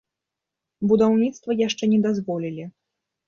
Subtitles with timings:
[0.91, 2.65] Будаўніцтва яшчэ не дазволілі.